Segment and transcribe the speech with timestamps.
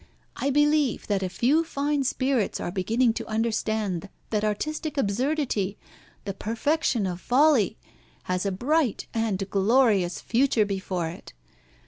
[0.35, 5.77] I believe that a few fine spirits are beginning to understand that artistic absurdity,
[6.25, 7.77] the perfection of folly,
[8.23, 11.33] has a bright and glorious future before it.